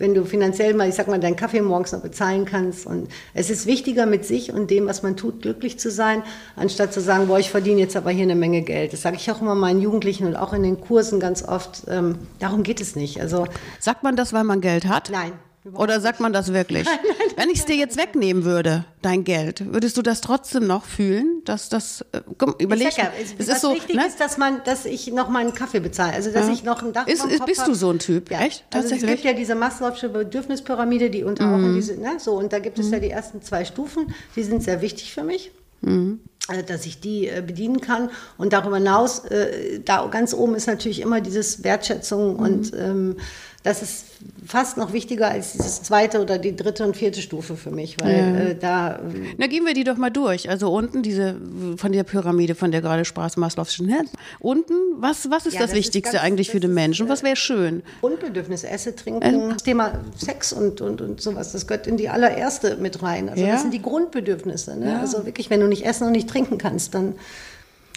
[0.00, 2.86] wenn du finanziell mal, ich sag mal, deinen Kaffee morgens noch bezahlen kannst.
[2.86, 6.22] Und es ist wichtiger, mit sich und dem, was man tut, glücklich zu sein,
[6.56, 8.94] anstatt zu sagen, boah, ich verdiene jetzt aber hier eine Menge Geld.
[8.94, 11.82] Das sage ich auch immer meinen Jugendlichen und auch in den Kursen ganz oft.
[11.88, 13.20] Ähm, darum geht es nicht.
[13.20, 13.46] Also
[13.78, 15.10] sagt man das, weil man Geld hat?
[15.12, 15.32] Nein.
[15.74, 16.86] Oder sagt man das wirklich?
[16.86, 20.22] Nein, nein, nein, Wenn ich es dir jetzt wegnehmen würde, dein Geld, würdest du das
[20.22, 23.96] trotzdem noch fühlen, dass das äh, komm, überleg, ich ja, es, es ist so, wichtig
[23.96, 24.06] ne?
[24.06, 26.52] ist, dass man, dass ich noch mal einen Kaffee bezahle, also dass ja.
[26.52, 28.30] ich noch ein Dach ist, ist, Bist du so ein Typ?
[28.30, 28.40] Ja.
[28.40, 28.64] Echt?
[28.72, 31.54] Also es gibt ja diese Maslow'sche Bedürfnispyramide, die unter mhm.
[31.54, 32.94] auch in diese, ne, so und da gibt es mhm.
[32.94, 35.52] ja die ersten zwei Stufen, die sind sehr wichtig für mich.
[35.82, 36.20] Mhm.
[36.48, 38.10] Äh, dass ich die äh, bedienen kann.
[38.38, 42.40] Und darüber hinaus, äh, da ganz oben ist natürlich immer dieses Wertschätzung mhm.
[42.40, 43.16] und ähm,
[43.62, 44.06] das ist
[44.46, 48.16] fast noch wichtiger als dieses zweite oder die dritte und vierte Stufe für mich, weil
[48.16, 48.40] ja.
[48.40, 49.00] äh, da.
[49.36, 50.48] Na, gehen wir die doch mal durch.
[50.48, 51.36] Also unten diese
[51.76, 54.02] von der Pyramide, von der gerade sprach Maslow'schen her.
[54.38, 57.08] Unten, was, was ist ja, das, das, Wichtigste ist ganz, eigentlich für den Menschen?
[57.10, 57.82] Was wäre schön?
[58.00, 59.52] Grundbedürfnisse, Essen, Trinken, äh?
[59.52, 63.28] das Thema Sex und, und, und sowas, das gehört in die allererste mit rein.
[63.28, 63.52] Also ja.
[63.52, 64.74] das sind die Grundbedürfnisse.
[64.78, 65.00] Ne?
[65.00, 67.14] Also wirklich, wenn du nicht essen und nicht trinken kannst, dann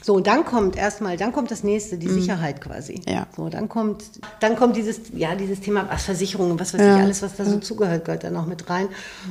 [0.05, 2.15] so, und dann kommt erstmal, dann kommt das nächste, die mhm.
[2.15, 3.01] Sicherheit quasi.
[3.07, 3.25] Ja.
[3.37, 4.03] So, dann kommt,
[4.41, 6.97] dann kommt dieses, ja, dieses Thema was Versicherungen, was weiß ja.
[6.97, 8.89] ich, alles, was da so zugehört, gehört da noch mit rein.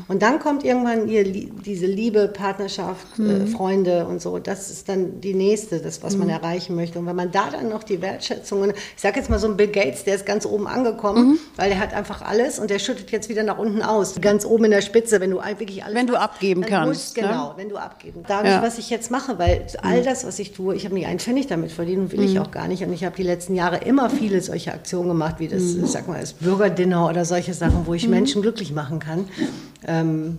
[0.08, 3.30] Und dann kommt irgendwann ihr, diese Liebe, Partnerschaft, äh, mhm.
[3.42, 4.38] äh, Freunde und so.
[4.38, 6.20] Das ist dann die nächste, das, was mhm.
[6.20, 6.98] man erreichen möchte.
[6.98, 9.68] Und wenn man da dann noch die Wertschätzung, ich sage jetzt mal so ein Bill
[9.68, 11.38] Gates, der ist ganz oben angekommen, mhm.
[11.56, 14.14] weil er hat einfach alles und der schüttet jetzt wieder nach unten aus.
[14.22, 16.88] Ganz oben in der Spitze, wenn du wirklich alles Wenn du abgeben kannst.
[16.88, 17.24] Musst, ne?
[17.24, 18.24] genau, wenn du abgeben.
[18.26, 18.62] Da ja.
[18.62, 20.04] was ich jetzt mache, weil all mhm.
[20.04, 20.74] das, was ich tue, tue.
[20.74, 22.26] Ich habe nicht einen Pfennig damit verdient und will mhm.
[22.26, 22.82] ich auch gar nicht.
[22.82, 25.86] Und ich habe die letzten Jahre immer viele solche Aktionen gemacht, wie das, mhm.
[25.86, 28.10] sag mal, das Bürgerdinner oder solche Sachen, wo ich mhm.
[28.10, 29.28] Menschen glücklich machen kann.
[29.86, 30.38] Ähm,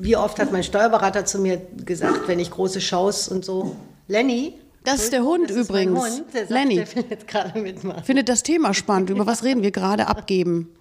[0.00, 3.76] wie oft hat mein Steuerberater zu mir gesagt, wenn ich große Shows und so,
[4.08, 4.54] Lenny,
[4.84, 5.98] das ist der Hund das übrigens.
[5.98, 6.76] Hund, der sagt, Lenny.
[6.76, 8.04] Der findet gerade mitmachen.
[8.04, 9.08] Findet das Thema spannend.
[9.08, 10.08] Über was reden wir gerade?
[10.08, 10.74] Abgeben.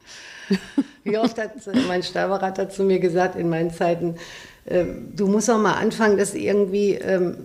[1.05, 1.51] Wie oft hat
[1.87, 4.15] mein Steuerberater zu mir gesagt in meinen Zeiten,
[4.65, 4.83] äh,
[5.15, 7.37] du musst auch mal anfangen, das irgendwie ähm,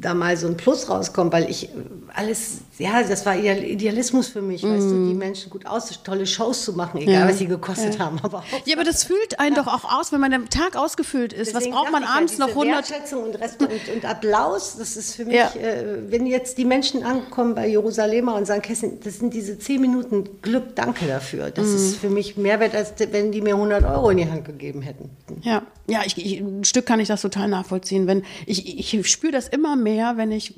[0.00, 1.68] da mal so ein Plus rauskommt, weil ich
[2.14, 4.68] alles, ja, das war Idealismus für mich, mm.
[4.68, 7.28] weißt du, die Menschen gut aus, tolle Shows zu machen, egal ja.
[7.28, 8.00] was sie gekostet ja.
[8.00, 8.18] haben.
[8.22, 9.62] Aber ja, aber das fühlt einen ja.
[9.62, 11.54] doch auch aus, wenn man der Tag ausgefüllt ist.
[11.54, 12.90] Deswegen was braucht man abends noch 100?
[12.90, 17.04] Wertschätzung und, Rest und, und, Applaus, das ist für mich, äh, wenn jetzt die Menschen
[17.04, 21.50] ankommen bei Jerusalemer und sagen, Kessin, das sind diese zehn Minuten Glück, danke dafür.
[21.50, 21.76] Das mm.
[21.76, 24.82] ist für mich mehr wert, als wenn die mir 100 Euro in die Hand gegeben
[24.82, 25.10] hätten.
[25.42, 28.08] Ja, ja, ich, ich, ein Stück kann ich das total nachvollziehen.
[28.08, 30.54] Wenn ich, ich spüre das immer mehr, wenn ich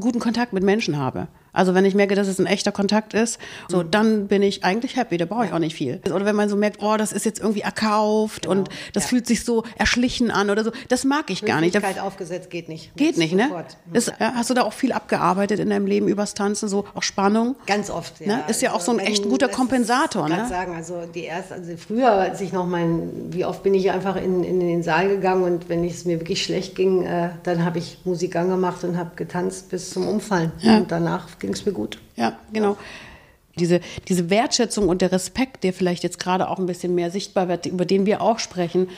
[0.00, 1.28] guten Kontakt mit Menschen habe.
[1.52, 3.90] Also wenn ich merke, dass es ein echter Kontakt ist, so mhm.
[3.90, 6.00] dann bin ich eigentlich happy, da brauche ich auch nicht viel.
[6.12, 8.52] Oder wenn man so merkt, oh, das ist jetzt irgendwie erkauft genau.
[8.52, 9.08] und das ja.
[9.08, 11.76] fühlt sich so erschlichen an oder so, das mag ich gar nicht.
[12.00, 12.94] aufgesetzt geht nicht.
[12.96, 13.64] Geht nicht, ne?
[13.92, 17.02] Ist, ja, hast du da auch viel abgearbeitet in deinem Leben übers Tanzen, so auch
[17.02, 17.56] Spannung?
[17.66, 18.26] Ganz oft, ja.
[18.26, 18.44] Ne?
[18.48, 20.40] Ist ja auch so ein also, echt guter Kompensator, ne?
[20.42, 23.90] Ich sagen, also die erste, also früher, als ich noch mein, wie oft bin ich
[23.90, 27.64] einfach in, in den Saal gegangen und wenn es mir wirklich schlecht ging, äh, dann
[27.64, 30.52] habe ich Musik angemacht und habe getanzt bis zum Umfallen.
[30.60, 30.78] Ja.
[30.78, 31.98] Und danach ging es mir gut.
[32.16, 32.76] Ja, genau.
[33.56, 37.48] Diese, diese Wertschätzung und der Respekt, der vielleicht jetzt gerade auch ein bisschen mehr sichtbar
[37.48, 38.88] wird, über den wir auch sprechen,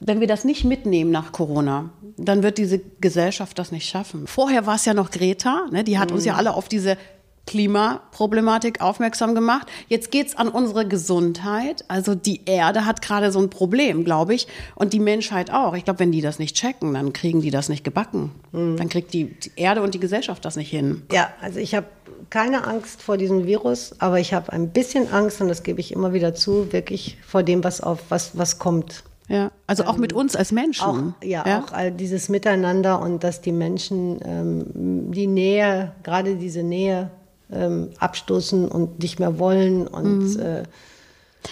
[0.00, 4.26] wenn wir das nicht mitnehmen nach Corona, dann wird diese Gesellschaft das nicht schaffen.
[4.26, 5.84] Vorher war es ja noch Greta, ne?
[5.84, 6.16] die hat mhm.
[6.16, 6.96] uns ja alle auf diese
[7.46, 9.66] Klimaproblematik aufmerksam gemacht.
[9.88, 11.84] Jetzt geht's an unsere Gesundheit.
[11.88, 15.74] Also die Erde hat gerade so ein Problem, glaube ich, und die Menschheit auch.
[15.74, 18.30] Ich glaube, wenn die das nicht checken, dann kriegen die das nicht gebacken.
[18.52, 18.76] Mhm.
[18.76, 21.02] Dann kriegt die, die Erde und die Gesellschaft das nicht hin.
[21.10, 21.86] Ja, also ich habe
[22.30, 25.92] keine Angst vor diesem Virus, aber ich habe ein bisschen Angst, und das gebe ich
[25.92, 29.02] immer wieder zu, wirklich vor dem, was auf was, was kommt.
[29.28, 30.84] Ja, also auch mit ähm, uns als Menschen.
[30.84, 36.36] Auch, ja, ja, auch all dieses Miteinander und dass die Menschen ähm, die Nähe, gerade
[36.36, 37.10] diese Nähe
[37.52, 40.40] ähm, abstoßen und nicht mehr wollen und mhm.
[40.40, 40.62] äh,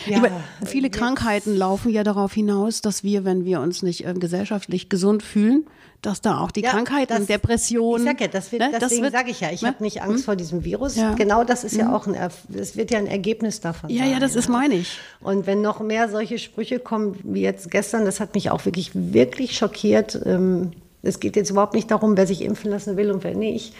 [0.06, 0.30] ja, Über
[0.64, 5.22] viele Krankheiten laufen ja darauf hinaus, dass wir, wenn wir uns nicht äh, gesellschaftlich gesund
[5.22, 5.66] fühlen,
[6.00, 8.06] dass da auch die ja, Krankheiten, das, Depressionen.
[8.06, 9.68] Ich sag ja, das wird, ne, deswegen sage ich ja, ich ne?
[9.68, 10.24] habe nicht Angst hm?
[10.24, 10.96] vor diesem Virus.
[10.96, 11.14] Ja.
[11.14, 11.80] Genau das ist hm.
[11.80, 12.16] ja auch ein,
[12.48, 13.90] das wird ja ein Ergebnis davon.
[13.90, 14.98] Ja, sein, ja, das ist meine ich.
[15.20, 18.92] Und wenn noch mehr solche Sprüche kommen wie jetzt gestern, das hat mich auch wirklich,
[18.94, 20.18] wirklich schockiert.
[20.24, 20.70] Ähm,
[21.02, 23.74] es geht jetzt überhaupt nicht darum, wer sich impfen lassen will und wer nicht.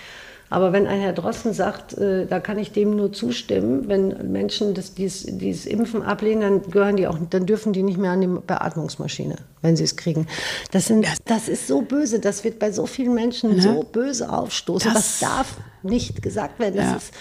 [0.51, 4.75] Aber wenn ein Herr Drosten sagt, äh, da kann ich dem nur zustimmen, wenn Menschen
[4.75, 8.21] das, dieses, dieses Impfen ablehnen, dann gehören die auch, dann dürfen die nicht mehr an
[8.21, 10.27] die Beatmungsmaschine, wenn sie es kriegen.
[10.73, 13.63] Das, sind, das ist so böse, das wird bei so vielen Menschen ja.
[13.63, 14.93] so böse aufstoßen.
[14.93, 16.77] Das, das darf nicht gesagt werden.
[16.77, 16.97] Das ja.
[16.97, 17.15] ist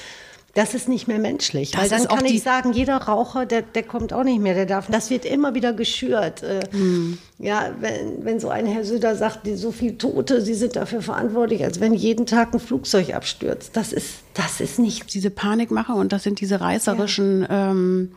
[0.53, 1.71] das ist nicht mehr menschlich.
[1.71, 4.65] Das weil dann kann ich sagen, jeder Raucher, der, der kommt auch nicht mehr, der
[4.65, 4.87] darf.
[4.89, 6.43] Das wird immer wieder geschürt.
[6.71, 7.17] Hm.
[7.37, 11.01] Ja, wenn, wenn so ein Herr Söder sagt, die, so viele Tote, sie sind dafür
[11.01, 13.75] verantwortlich, als wenn jeden Tag ein Flugzeug abstürzt.
[13.77, 15.13] Das ist, das ist nicht.
[15.13, 17.71] Diese Panikmache und das sind diese reißerischen ja.
[17.71, 18.11] ähm,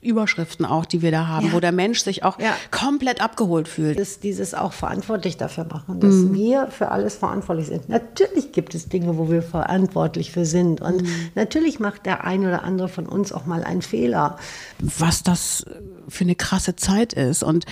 [0.00, 1.52] Überschriften auch, die wir da haben, ja.
[1.52, 2.54] wo der Mensch sich auch ja.
[2.70, 3.98] komplett abgeholt fühlt.
[3.98, 6.34] Das, dieses auch verantwortlich dafür machen, dass mhm.
[6.34, 7.88] wir für alles verantwortlich sind.
[7.88, 10.80] Natürlich gibt es Dinge, wo wir verantwortlich für sind.
[10.80, 11.30] Und mhm.
[11.34, 14.38] natürlich macht der ein oder andere von uns auch mal einen Fehler.
[14.78, 15.64] Was das
[16.08, 17.42] für eine krasse Zeit ist.
[17.42, 17.66] Und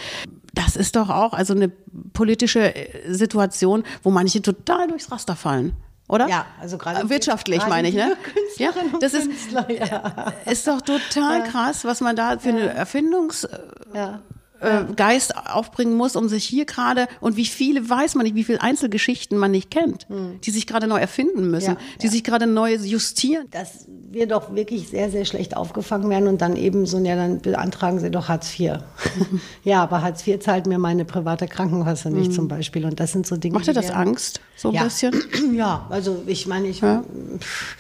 [0.52, 1.68] das ist doch auch also eine
[2.12, 2.74] politische
[3.08, 5.76] Situation, wo manche total durchs Raster fallen
[6.08, 6.28] oder?
[6.28, 8.16] Ja, also gerade wirtschaftlich gerade meine ich, ne?
[8.58, 10.32] Ja, das ist, ja.
[10.46, 11.46] ist doch total ja.
[11.46, 13.46] krass, was man da für eine Erfindungs
[13.92, 14.20] ja
[14.60, 18.44] äh, Geist aufbringen muss, um sich hier gerade und wie viele weiß man nicht, wie
[18.44, 20.40] viele Einzelgeschichten man nicht kennt, hm.
[20.42, 22.12] die sich gerade neu erfinden müssen, ja, die ja.
[22.12, 23.46] sich gerade neu justieren.
[23.50, 27.40] Dass wir doch wirklich sehr, sehr schlecht aufgefangen werden und dann eben so, ja, dann
[27.40, 28.78] beantragen sie doch Hartz IV.
[29.64, 32.34] ja, aber Hartz IV zahlt mir meine private Krankenkasse nicht mhm.
[32.34, 33.54] zum Beispiel und das sind so Dinge.
[33.54, 34.84] Macht dir das Angst, so ein ja.
[34.84, 35.14] bisschen?
[35.54, 36.80] ja, also ich meine, ich.
[36.80, 37.76] Pff,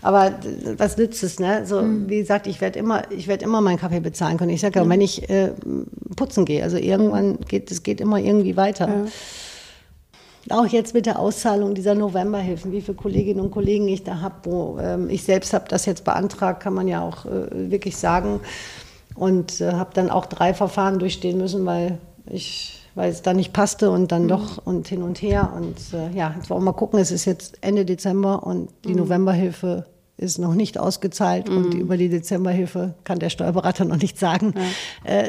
[0.00, 0.38] aber
[0.76, 1.66] was nützt es, ne?
[1.66, 2.08] So, mhm.
[2.08, 4.50] wie gesagt, ich werde immer, ich werde immer meinen Kaffee bezahlen können.
[4.50, 4.90] Ich sage ja, mhm.
[4.90, 5.52] wenn ich äh,
[6.18, 8.88] putzen gehe, also irgendwann geht es geht immer irgendwie weiter.
[8.88, 10.58] Ja.
[10.58, 14.34] Auch jetzt mit der Auszahlung dieser Novemberhilfen, wie viele Kolleginnen und Kollegen ich da habe,
[14.44, 18.40] wo ähm, ich selbst habe das jetzt beantragt, kann man ja auch äh, wirklich sagen.
[19.14, 21.98] Und äh, habe dann auch drei Verfahren durchstehen müssen, weil
[22.30, 24.28] ich weil es da nicht passte und dann mhm.
[24.28, 25.52] doch und hin und her.
[25.54, 28.90] Und äh, ja, jetzt wollen wir mal gucken, es ist jetzt Ende Dezember und die
[28.90, 28.96] mhm.
[28.96, 31.56] Novemberhilfe ist noch nicht ausgezahlt mhm.
[31.56, 34.52] und über die Dezemberhilfe kann der Steuerberater noch nichts sagen.
[35.06, 35.22] Ja.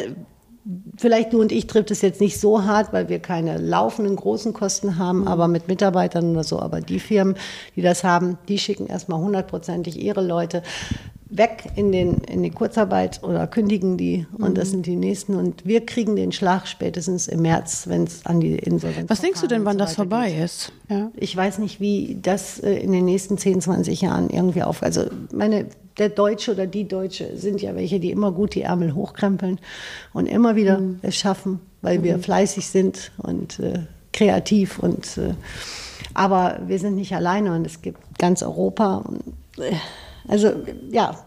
[0.98, 4.54] Vielleicht du und ich trifft es jetzt nicht so hart, weil wir keine laufenden großen
[4.54, 5.28] Kosten haben, mhm.
[5.28, 6.60] aber mit Mitarbeitern oder so.
[6.60, 7.36] Aber die Firmen,
[7.76, 10.62] die das haben, die schicken erstmal hundertprozentig ihre Leute
[11.30, 14.72] weg in, den, in die Kurzarbeit oder kündigen die und das mhm.
[14.72, 15.36] sind die nächsten.
[15.36, 19.42] Und wir kriegen den Schlag spätestens im März, wenn es an die Insolvenz Was denkst
[19.42, 20.44] du denn, wann so das vorbei geht.
[20.44, 20.72] ist?
[20.90, 21.12] Ja.
[21.16, 24.82] Ich weiß nicht, wie das äh, in den nächsten 10, 20 Jahren irgendwie auf.
[24.82, 25.68] Also meine,
[26.00, 29.60] der Deutsche oder die Deutsche sind ja welche, die immer gut die Ärmel hochkrempeln
[30.14, 31.00] und immer wieder mhm.
[31.02, 32.04] es schaffen, weil mhm.
[32.04, 33.82] wir fleißig sind und äh,
[34.14, 35.34] kreativ und äh,
[36.14, 38.98] aber wir sind nicht alleine und es gibt ganz Europa.
[38.98, 39.24] Und,
[39.58, 39.76] äh,
[40.28, 40.52] also
[40.92, 41.18] ja,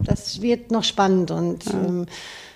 [0.00, 1.30] das wird noch spannend.
[1.30, 1.72] Und, ja.
[1.72, 2.06] ähm,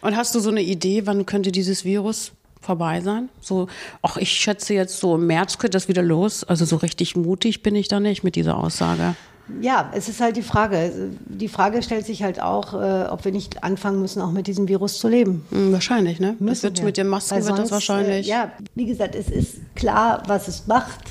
[0.03, 3.29] und hast du so eine Idee, wann könnte dieses Virus vorbei sein?
[3.41, 3.69] So,
[4.03, 6.45] ach, ich schätze jetzt so im März könnte das wieder los.
[6.45, 9.17] Also so richtig mutig bin ich da nicht mit dieser Aussage.
[9.61, 11.11] Ja, es ist halt die Frage.
[11.27, 14.69] Die Frage stellt sich halt auch, äh, ob wir nicht anfangen müssen, auch mit diesem
[14.69, 15.45] Virus zu leben.
[15.51, 16.37] Hm, wahrscheinlich, ne?
[16.39, 16.85] Müssen das wird wir.
[16.87, 18.27] mit den Masken sonst, wird das wahrscheinlich.
[18.27, 21.03] Äh, ja, wie gesagt, es ist klar, was es macht.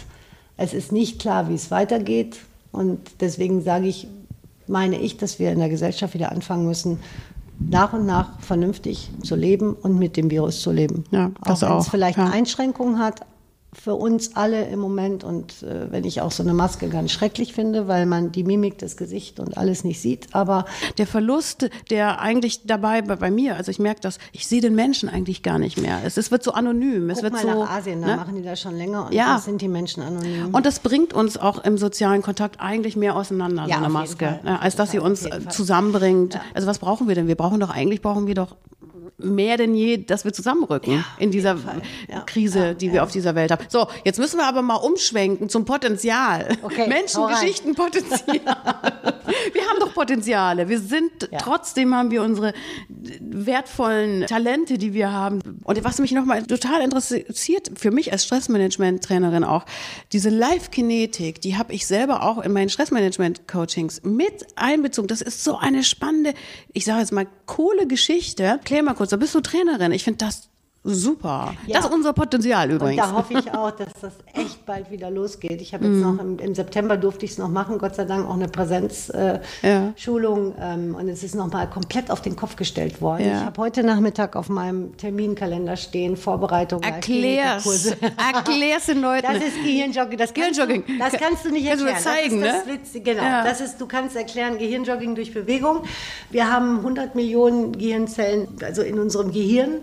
[0.57, 2.37] Es ist nicht klar, wie es weitergeht.
[2.71, 4.07] Und deswegen sage ich,
[4.67, 6.99] meine ich, dass wir in der Gesellschaft wieder anfangen müssen,
[7.59, 11.05] nach und nach vernünftig zu leben und mit dem Virus zu leben.
[11.11, 12.29] Ja, das auch wenn es vielleicht ja.
[12.29, 13.21] Einschränkungen hat,
[13.73, 17.53] für uns alle im Moment und äh, wenn ich auch so eine Maske ganz schrecklich
[17.53, 20.65] finde, weil man die Mimik, das Gesicht und alles nicht sieht, aber
[20.97, 24.75] der Verlust, der eigentlich dabei bei, bei mir, also ich merke das, ich sehe den
[24.75, 26.01] Menschen eigentlich gar nicht mehr.
[26.05, 28.15] Es, es wird so anonym, es Guck wird mal so nach Asien, da ne?
[28.15, 29.39] machen die das schon länger und ja.
[29.39, 30.53] sind die Menschen anonym.
[30.53, 34.39] Und das bringt uns auch im sozialen Kontakt eigentlich mehr auseinander, ja, so eine Maske,
[34.43, 34.61] ne?
[34.61, 36.35] als dass sie uns zusammenbringt.
[36.35, 36.41] Ja.
[36.53, 37.27] Also was brauchen wir denn?
[37.27, 38.55] Wir brauchen doch eigentlich brauchen wir doch
[39.17, 41.57] mehr denn je, dass wir zusammenrücken ja, in dieser
[42.09, 43.65] ja, Krise, ja, die wir auf dieser Welt haben.
[43.69, 46.57] So, jetzt müssen wir aber mal umschwenken zum Potenzial.
[46.61, 48.27] Okay, Menschen, Geschichten, Potenzial.
[49.53, 50.67] wir haben doch Potenziale.
[50.69, 52.53] Wir sind, trotzdem haben wir unsere
[53.19, 55.41] wertvollen Talente, die wir haben.
[55.63, 59.65] Und was mich nochmal total interessiert, für mich als Stressmanagement-Trainerin auch,
[60.11, 65.07] diese Live-Kinetik, die habe ich selber auch in meinen Stressmanagement-Coachings mit einbezogen.
[65.07, 66.33] Das ist so eine spannende,
[66.73, 68.59] ich sage jetzt mal, coole Geschichte.
[68.63, 69.91] Klär mal kurz, da bist du Trainerin.
[69.91, 70.49] Ich finde das
[70.85, 71.53] Super.
[71.65, 71.77] Ja.
[71.77, 73.01] Das ist unser Potenzial übrigens.
[73.01, 75.61] Und da hoffe ich auch, dass das echt bald wieder losgeht.
[75.61, 76.01] Ich habe jetzt mm.
[76.01, 80.55] noch im, im, September durfte ich es noch machen, Gott sei Dank auch eine Präsenzschulung.
[80.55, 80.73] Äh, ja.
[80.73, 83.25] ähm, und es ist nochmal komplett auf den Kopf gestellt worden.
[83.25, 83.37] Ja.
[83.37, 86.83] Ich habe heute Nachmittag auf meinem Terminkalender stehen, Vorbereitung.
[86.83, 87.95] Erklär's.
[88.17, 89.25] Erklär's den Leuten.
[89.25, 90.17] Das ist Gehirnjogging.
[90.17, 90.83] Das Gehirnjogging.
[90.85, 91.93] Du, das kannst du nicht erklären.
[91.93, 93.01] Kannst du zeigen, das ist das ne?
[93.01, 93.43] Genau.
[93.43, 95.83] Das ist, du kannst erklären, Gehirnjogging durch Bewegung.
[96.29, 99.81] Wir haben 100 Millionen Gehirnzellen, also in unserem Gehirn.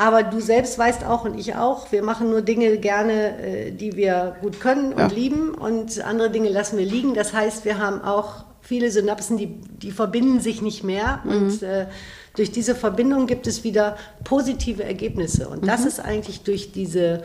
[0.00, 3.96] Aber du selbst weißt auch und ich auch, wir machen nur Dinge gerne, äh, die
[3.96, 5.06] wir gut können und ja.
[5.08, 7.12] lieben und andere Dinge lassen wir liegen.
[7.12, 11.30] Das heißt, wir haben auch viele Synapsen, die, die verbinden sich nicht mehr mhm.
[11.30, 11.86] und äh,
[12.34, 15.50] durch diese Verbindung gibt es wieder positive Ergebnisse.
[15.50, 15.88] Und das mhm.
[15.88, 17.22] ist eigentlich durch diese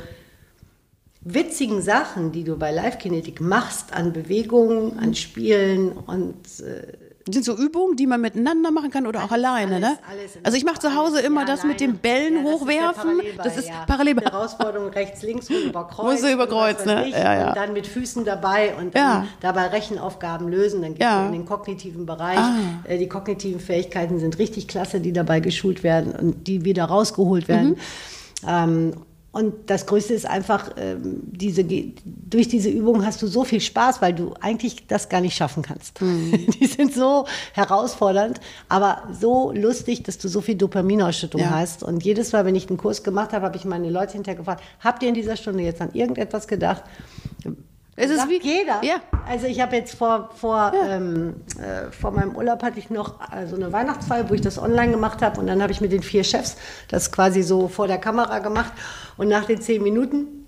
[1.21, 6.91] witzigen Sachen, die du bei Live Kinetik machst, an Bewegungen, an Spielen und äh,
[7.33, 9.97] sind so Übungen, die man miteinander machen kann oder auch alleine, ne?
[10.43, 13.21] also ich mache zu Hause immer das mit den Bällen hochwerfen.
[13.43, 14.17] Das ist parallel.
[14.21, 16.11] Herausforderung rechts, links und über Kreuz.
[16.11, 17.09] Musst du über Kreuz, ne?
[17.09, 17.47] Ja, ja.
[17.49, 20.81] Und dann mit Füßen dabei und dann dabei Rechenaufgaben lösen.
[20.81, 22.37] Dann geht es in den kognitiven Bereich.
[22.37, 22.53] Ah.
[22.83, 27.47] Äh, die kognitiven Fähigkeiten sind richtig klasse, die dabei geschult werden und die wieder rausgeholt
[27.47, 27.69] werden.
[27.69, 28.47] Mhm.
[28.47, 28.93] Ähm,
[29.35, 34.01] und das Größte ist einfach, ähm, diese, durch diese Übung hast du so viel Spaß,
[34.01, 36.01] weil du eigentlich das gar nicht schaffen kannst.
[36.01, 36.47] Mhm.
[36.61, 41.49] Die sind so herausfordernd, aber so lustig, dass du so viel Dopaminausschüttung ja.
[41.49, 41.83] hast.
[41.83, 44.63] Und jedes Mal, wenn ich einen Kurs gemacht habe, habe ich meine Leute hinterher gefragt,
[44.79, 46.83] habt ihr in dieser Stunde jetzt an irgendetwas gedacht?
[47.97, 48.83] Es ist wie jeder.
[48.83, 48.95] Ja.
[49.27, 50.97] Also ich habe jetzt vor, vor, ja.
[50.97, 54.57] ähm, äh, vor meinem Urlaub hatte ich noch äh, so eine Weihnachtsfeier, wo ich das
[54.57, 56.57] online gemacht habe und dann habe ich mit den vier Chefs
[56.89, 58.73] das quasi so vor der Kamera gemacht
[59.17, 60.45] und nach den zehn Minuten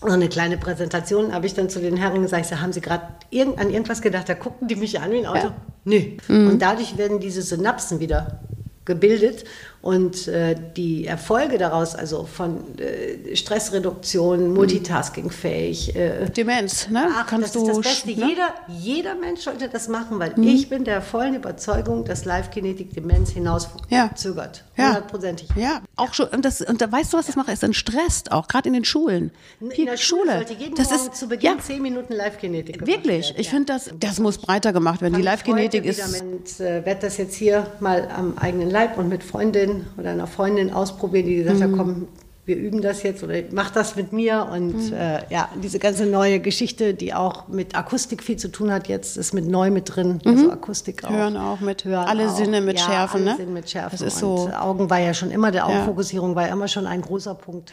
[0.00, 3.04] so eine kleine Präsentation habe ich dann zu den Herren gesagt, so, haben Sie gerade
[3.30, 4.28] irgend, an irgendwas gedacht?
[4.28, 5.46] Da guckten die mich an wie ein Auto.
[5.46, 5.56] Ja.
[5.84, 6.00] Nö.
[6.28, 6.48] Mhm.
[6.48, 8.40] Und dadurch werden diese Synapsen wieder
[8.88, 9.44] gebildet
[9.80, 15.94] und äh, die Erfolge daraus, also von äh, Stressreduktion, Multitasking-fähig.
[15.94, 17.06] Äh, Demenz, ne?
[17.10, 18.20] Ach, Kannst das du, ist das Beste.
[18.20, 18.26] Ne?
[18.26, 20.48] Jeder, jeder Mensch sollte das machen, weil mhm.
[20.48, 24.64] ich bin der vollen Überzeugung, dass Live-Kinetik Demenz hinauszögert.
[24.76, 24.88] Ja.
[24.88, 25.48] Hundertprozentig.
[25.54, 25.62] Ja.
[25.62, 26.26] ja, auch schon.
[26.28, 27.48] Und, das, und da weißt du, was das macht?
[27.48, 29.30] Es stresst auch, gerade in den Schulen.
[29.60, 30.08] In der Schule.
[30.08, 30.32] Schule.
[30.36, 31.58] sollte jeden das Morgen ist, zu Beginn ja.
[31.58, 33.34] zehn Minuten Live-Kinetik Wirklich.
[33.36, 35.12] Ich finde, das, das muss breiter gemacht werden.
[35.12, 35.98] Kann die Live-Kinetik ist.
[35.98, 40.26] Ich äh, werde das jetzt hier mal am eigenen Leib und mit Freundinnen oder einer
[40.26, 41.76] Freundin ausprobieren, die gesagt hat, mhm.
[41.76, 42.08] komm,
[42.44, 44.48] wir üben das jetzt oder mach das mit mir.
[44.50, 44.92] Und mhm.
[44.94, 49.16] äh, ja, diese ganze neue Geschichte, die auch mit Akustik viel zu tun hat, jetzt
[49.16, 50.20] ist mit neu mit drin.
[50.24, 50.30] Mhm.
[50.30, 51.10] Also Akustik auch.
[51.10, 52.36] Hören auch mit, Hören alle auch.
[52.36, 53.22] Sinne mit ja, Schärfen.
[53.22, 53.36] Alle ne?
[53.36, 53.98] Sinne mit Schärfen.
[53.98, 54.48] Das ist so.
[54.58, 56.36] Augen war ja schon immer, der Augenfokussierung ja.
[56.36, 57.72] war ja immer schon ein großer Punkt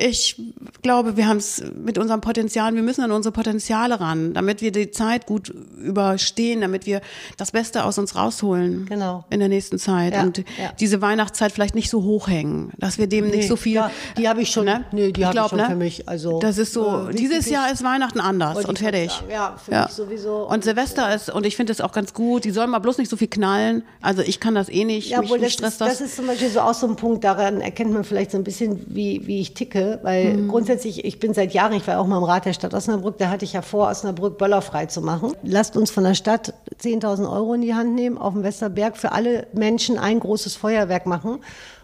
[0.00, 0.40] ich
[0.82, 4.72] glaube, wir haben es mit unserem Potenzial, wir müssen an unsere Potenziale ran, damit wir
[4.72, 7.00] die Zeit gut überstehen, damit wir
[7.36, 9.24] das Beste aus uns rausholen genau.
[9.30, 10.72] in der nächsten Zeit ja, und ja.
[10.78, 13.74] diese Weihnachtszeit vielleicht nicht so hochhängen, dass wir dem nee, nicht so viel.
[13.74, 14.64] Ja, die habe ich schon.
[14.64, 14.84] Ne?
[14.92, 15.66] Nee, die habe ich schon ne?
[15.66, 16.08] für mich.
[16.08, 17.08] Also das ist so.
[17.08, 19.12] Äh, dieses Jahr ist Weihnachten anders und fertig.
[19.30, 20.48] Ja, für mich sowieso.
[20.48, 22.44] Und, Silvester ist und ich finde es auch ganz gut.
[22.44, 23.82] Die sollen mal bloß nicht so viel knallen.
[24.00, 25.10] Also ich kann das eh nicht.
[25.10, 25.88] Ja, mich, mich das, ist, das.
[25.88, 27.24] das ist zum Beispiel so auch so ein Punkt.
[27.24, 30.48] Daran erkennt man vielleicht so ein bisschen, wie wie ich ticke weil mhm.
[30.48, 33.30] grundsätzlich, ich bin seit Jahren, ich war auch mal im Rat der Stadt Osnabrück, da
[33.30, 35.32] hatte ich ja vor, Osnabrück böllerfrei zu machen.
[35.42, 39.12] Lasst uns von der Stadt 10.000 Euro in die Hand nehmen, auf dem Westerberg für
[39.12, 41.40] alle Menschen ein großes Feuerwerk machen.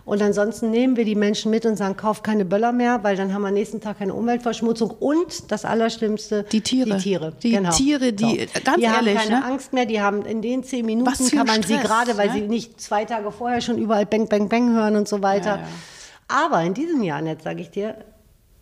[0.07, 3.35] Und ansonsten nehmen wir die Menschen mit und sagen, kauf keine Böller mehr, weil dann
[3.35, 4.91] haben wir am nächsten Tag keine Umweltverschmutzung.
[4.91, 6.97] Und das Allerschlimmste, die Tiere.
[6.97, 7.71] Die Tiere, die genau.
[7.71, 8.61] Tiere, die, so.
[8.63, 9.45] ganz die ehrlich, haben keine ne?
[9.45, 12.35] Angst mehr, die haben in den zehn Minuten kann man Stress, sie gerade, weil ne?
[12.35, 15.57] sie nicht zwei Tage vorher schon überall Bang, Bang, Bang hören und so weiter.
[15.57, 15.69] Ja, ja.
[16.29, 17.97] Aber in diesem Jahr, jetzt sage ich dir,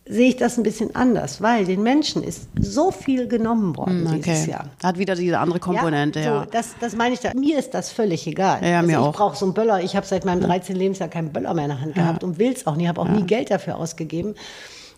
[0.07, 4.07] sehe ich das ein bisschen anders, weil den Menschen ist so viel genommen worden hm,
[4.07, 4.21] okay.
[4.23, 4.69] dieses Jahr.
[4.83, 6.25] Hat wieder diese andere Komponente, ja.
[6.25, 6.47] So, ja.
[6.51, 7.33] Das, das meine ich da.
[7.33, 8.63] Mir ist das völlig egal.
[8.63, 9.15] Ja, also mir ich auch.
[9.15, 9.81] brauche so einen Böller.
[9.81, 10.75] Ich habe seit meinem 13.
[10.75, 12.87] Lebensjahr keinen Böller mehr in der Hand gehabt und will es auch nie.
[12.87, 14.35] habe auch nie Geld dafür ausgegeben.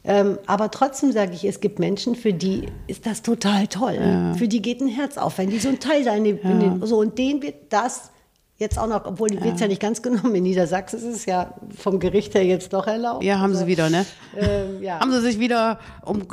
[0.04, 4.34] Ähm, aber trotzdem sage ich, es gibt Menschen, für die ist das total toll.
[4.38, 6.60] Für die geht ein Herz auf, wenn die so ein Teil da in den, in
[6.60, 8.12] den so und denen wird das
[8.60, 9.44] Jetzt auch noch, obwohl die ja.
[9.44, 10.34] wird es ja nicht ganz genommen.
[10.34, 13.24] In Niedersachsen ist es ja vom Gericht her jetzt doch erlaubt.
[13.24, 14.04] Ja, haben also, sie wieder, ne?
[14.36, 15.00] Ähm, ja.
[15.00, 16.24] Haben sie sich wieder um,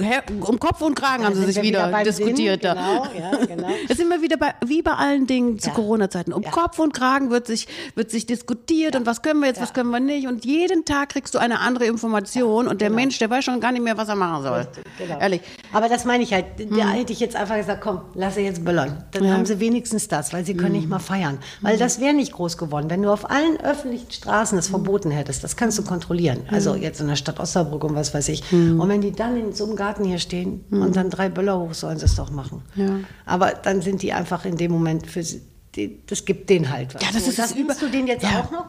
[0.40, 2.62] um Kopf und Kragen da haben sie sich wieder, wieder diskutiert.
[2.62, 2.72] Sinn.
[2.72, 3.68] Genau, ja, genau.
[3.88, 5.74] Das sind wir wieder bei, wie bei allen Dingen zu ja.
[5.74, 6.32] Corona-Zeiten.
[6.32, 9.74] Um Kopf und Kragen wird sich, wird sich diskutiert und was können wir jetzt, was
[9.74, 10.26] können wir nicht.
[10.26, 13.02] Und jeden Tag kriegst du eine andere Information und der genau.
[13.02, 14.66] Mensch, der weiß schon gar nicht mehr, was er machen soll.
[14.96, 15.20] Genau.
[15.20, 15.42] Ehrlich.
[15.74, 16.46] Aber das meine ich halt.
[16.58, 16.92] Da hm.
[16.92, 19.04] hätte ich jetzt einfach gesagt, komm, lass sie jetzt böllern.
[19.10, 20.80] Dann haben sie wenigstens das, weil sie können hm.
[20.80, 21.38] nicht mal feiern.
[21.60, 21.80] Weil hm.
[21.80, 22.90] das wäre nicht groß geworden.
[22.90, 26.40] Wenn du auf allen öffentlichen Straßen das verboten hättest, das kannst du kontrollieren.
[26.50, 28.50] Also jetzt in der Stadt Osnabrück und was weiß ich.
[28.52, 28.80] Mhm.
[28.80, 30.82] Und wenn die dann in so einem Garten hier stehen mhm.
[30.82, 32.62] und dann drei Böller hoch, sollen sie es doch machen.
[32.74, 33.00] Ja.
[33.26, 35.42] Aber dann sind die einfach in dem Moment für sie,
[35.74, 37.02] die, das gibt denen halt was.
[37.02, 38.40] Ja, das so, ist das über du den jetzt ja.
[38.40, 38.66] auch noch?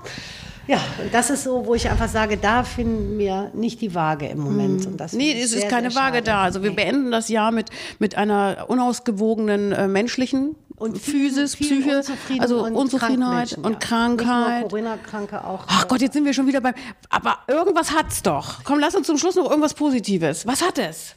[0.68, 4.28] Ja, und das ist so, wo ich einfach sage, da finden wir nicht die Waage
[4.28, 4.82] im Moment.
[4.82, 4.94] Mhm.
[4.94, 6.44] Und das nee, es ist keine Waage da.
[6.44, 12.02] Also wir beenden das Jahr mit, mit einer unausgewogenen äh, menschlichen und Physis, Psyche,
[12.40, 14.64] also und Unzufriedenheit und Krankheit.
[14.64, 15.64] Corona-Kranke auch.
[15.68, 16.74] Ach Gott, jetzt sind wir schon wieder beim.
[17.10, 18.64] Aber irgendwas hat's doch.
[18.64, 20.46] Komm, lass uns zum Schluss noch irgendwas Positives.
[20.46, 21.16] Was hat es?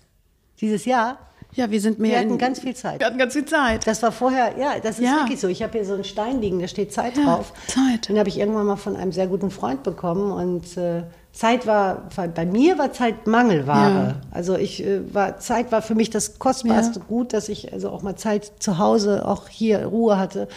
[0.60, 1.18] Dieses Jahr?
[1.54, 2.12] Ja, wir sind mehr.
[2.12, 3.00] Wir hatten in, ganz viel Zeit.
[3.00, 3.86] Wir hatten ganz viel Zeit.
[3.86, 5.16] Das war vorher, ja, das ist ja.
[5.16, 5.48] wirklich so.
[5.48, 7.52] Ich habe hier so einen Stein liegen, da steht Zeit ja, drauf.
[7.66, 8.08] Zeit.
[8.08, 12.08] Den habe ich irgendwann mal von einem sehr guten Freund bekommen und äh, Zeit war,
[12.34, 14.08] bei mir war Zeit Mangelware.
[14.08, 14.20] Ja.
[14.30, 17.00] Also ich äh, war, Zeit war für mich das kostbarste.
[17.00, 20.48] Gut, dass ich also auch mal Zeit zu Hause, auch hier Ruhe hatte.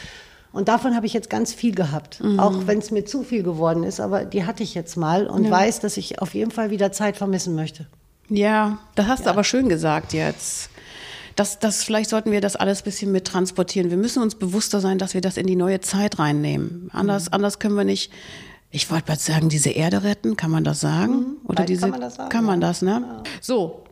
[0.53, 2.39] Und davon habe ich jetzt ganz viel gehabt, mhm.
[2.39, 5.49] auch wenn es mir zu viel geworden ist, aber die hatte ich jetzt mal und
[5.49, 7.87] weiß, dass ich auf jeden Fall wieder Zeit vermissen möchte.
[8.31, 10.69] Ja, das hast du aber schön gesagt jetzt.
[11.35, 13.89] das, das, vielleicht sollten wir das alles ein bisschen mit transportieren.
[13.89, 16.89] Wir müssen uns bewusster sein, dass wir das in die neue Zeit reinnehmen.
[16.93, 17.33] Anders, mhm.
[17.33, 18.11] anders können wir nicht
[18.71, 21.13] ich wollte mal sagen, diese Erde retten, kann man das sagen?
[21.13, 22.29] Mhm, Oder diese, kann man das sagen?
[22.29, 23.03] Kann man das, ne?
[23.05, 23.23] Ja.
[23.41, 23.83] So,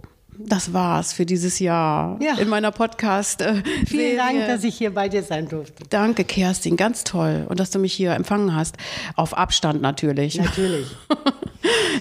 [0.42, 2.38] das war's für dieses Jahr ja.
[2.38, 3.42] in meiner Podcast.
[3.42, 5.84] Äh, Vielen Dank, dass ich hier bei dir sein durfte.
[5.90, 8.78] Danke, Kerstin, ganz toll und dass du mich hier empfangen hast.
[9.16, 10.38] Auf Abstand natürlich.
[10.38, 10.88] Natürlich.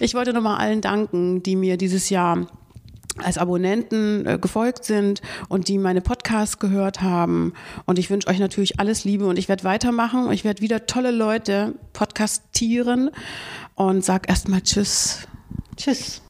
[0.00, 2.46] Ich wollte nochmal allen danken, die mir dieses Jahr
[3.16, 7.52] als Abonnenten äh, gefolgt sind und die meine Podcasts gehört haben.
[7.84, 10.30] Und ich wünsche euch natürlich alles Liebe und ich werde weitermachen.
[10.30, 13.10] Ich werde wieder tolle Leute podcastieren
[13.74, 15.26] und sag erstmal Tschüss.
[15.76, 16.22] Tschüss.